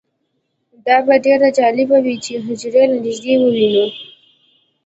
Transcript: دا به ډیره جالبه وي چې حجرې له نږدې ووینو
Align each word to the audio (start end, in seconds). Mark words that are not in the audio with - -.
دا 0.85 0.97
به 1.05 1.15
ډیره 1.25 1.49
جالبه 1.57 1.97
وي 2.05 2.15
چې 2.25 2.33
حجرې 2.45 2.83
له 2.91 2.97
نږدې 3.05 3.35
ووینو 3.39 3.87